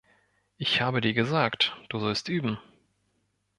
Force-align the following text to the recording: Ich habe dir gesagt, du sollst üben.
Ich 0.57 0.81
habe 0.81 0.99
dir 0.99 1.13
gesagt, 1.13 1.77
du 1.89 1.99
sollst 1.99 2.27
üben. 2.27 2.57